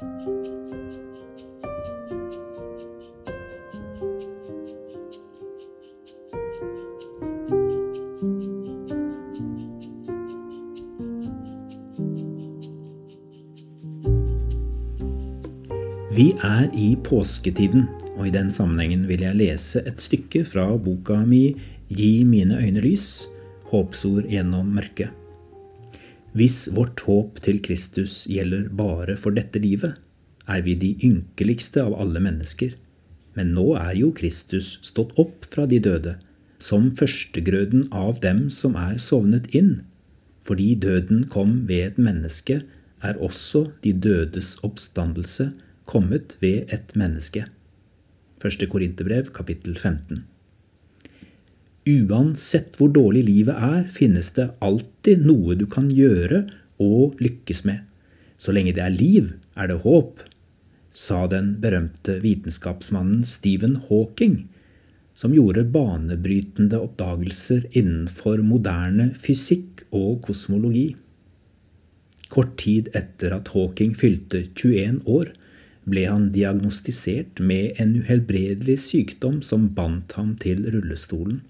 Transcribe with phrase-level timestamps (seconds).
[0.00, 0.06] Vi
[16.40, 17.84] er i påsketiden,
[18.16, 21.60] og i den sammenhengen vil jeg lese et stykke fra boka mi
[21.92, 23.26] Gi mine øyne lys
[23.68, 25.19] håpsord gjennom mørket.
[26.30, 29.96] Hvis vårt håp til Kristus gjelder bare for dette livet,
[30.46, 32.76] er vi de ynkeligste av alle mennesker.
[33.34, 36.16] Men nå er jo Kristus stått opp fra de døde,
[36.62, 39.80] som førstegrøden av dem som er sovnet inn.
[40.46, 42.60] Fordi døden kom ved et menneske,
[43.02, 45.50] er også de dødes oppstandelse
[45.88, 47.46] kommet ved et menneske.
[48.40, 50.24] Første Korinterbrev, kapittel 15.
[51.90, 56.44] Uansett hvor dårlig livet er, finnes det alltid noe du kan gjøre
[56.82, 57.86] og lykkes med.
[58.40, 60.22] Så lenge det er liv, er det håp,
[60.92, 64.48] sa den berømte vitenskapsmannen Stephen Hawking,
[65.14, 70.94] som gjorde banebrytende oppdagelser innenfor moderne fysikk og kosmologi.
[72.30, 75.32] Kort tid etter at Hawking fylte 21 år,
[75.90, 81.40] ble han diagnostisert med en uhelbredelig sykdom som bandt ham til rullestolen.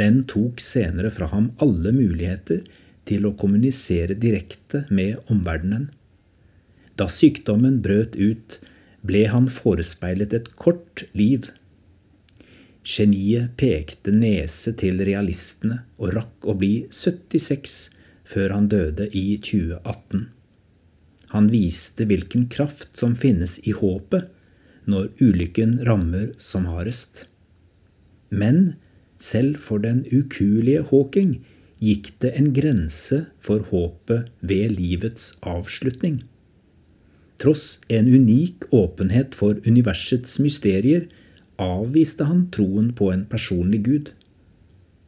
[0.00, 2.64] Den tok senere fra ham alle muligheter
[3.08, 5.90] til å kommunisere direkte med omverdenen.
[6.98, 8.58] Da sykdommen brøt ut,
[9.04, 11.50] ble han forespeilet et kort liv.
[12.84, 17.76] Geniet pekte nese til realistene og rakk å bli 76
[18.28, 20.26] før han døde i 2018.
[21.34, 24.30] Han viste hvilken kraft som finnes i håpet
[24.90, 27.24] når ulykken rammer som hardest.
[28.30, 28.76] Men
[29.18, 31.38] selv for den ukuelige Hawking
[31.84, 36.22] gikk det en grense for håpet ved livets avslutning.
[37.38, 41.08] Tross en unik åpenhet for universets mysterier
[41.60, 44.12] avviste han troen på en personlig Gud.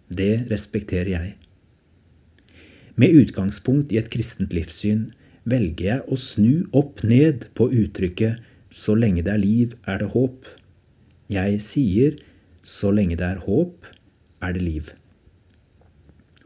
[0.08, 1.34] Det respekterer jeg.
[2.96, 5.10] Med utgangspunkt i et kristent livssyn
[5.44, 10.10] velger jeg å snu opp ned på uttrykket 'så lenge det er liv, er det
[10.12, 10.46] håp'.
[11.30, 12.16] Jeg sier
[12.62, 13.86] 'så lenge det er håp,
[14.42, 14.94] er det liv'.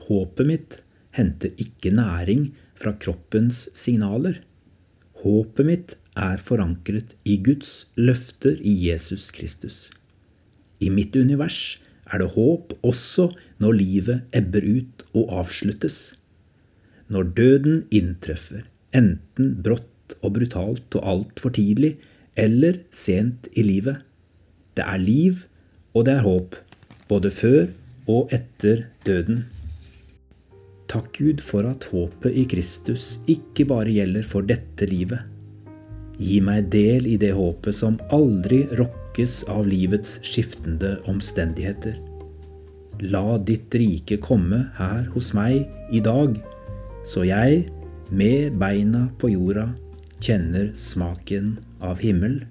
[0.09, 0.81] Håpet mitt
[1.17, 4.41] henter ikke næring fra kroppens signaler.
[5.23, 9.91] Håpet mitt er forankret i Guds løfter i Jesus Kristus.
[10.81, 11.81] I mitt univers
[12.11, 13.31] er det håp også
[13.63, 16.17] når livet ebber ut og avsluttes.
[17.11, 18.65] Når døden inntreffer,
[18.95, 21.99] enten brått og brutalt og altfor tidlig,
[22.39, 24.01] eller sent i livet.
[24.75, 25.45] Det er liv,
[25.95, 26.57] og det er håp,
[27.11, 27.69] både før
[28.11, 29.45] og etter døden.
[30.91, 35.23] Takk Gud for at håpet i Kristus ikke bare gjelder for dette livet.
[36.21, 41.95] Gi meg del i det håpet som aldri rokkes av livets skiftende omstendigheter.
[43.01, 46.35] La ditt rike komme her hos meg i dag,
[47.09, 47.69] så jeg
[48.11, 49.71] med beina på jorda
[50.21, 52.43] kjenner smaken av himmel